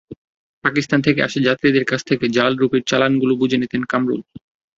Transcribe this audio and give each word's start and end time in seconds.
পাকিস্তান 0.63 0.99
থেকে 1.01 1.19
আসা 1.21 1.39
যাত্রীদের 1.41 1.85
কাছ 1.85 2.01
থেকে 2.05 2.25
জাল 2.29 2.51
রুপির 2.55 2.83
চালানগুলো 2.83 3.33
বুঝে 3.35 3.57
নিতেন 3.57 3.81
কামরুল। 3.83 4.21